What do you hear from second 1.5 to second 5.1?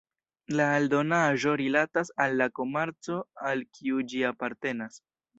rilatas al la komarko al kiu ĝi apartenas.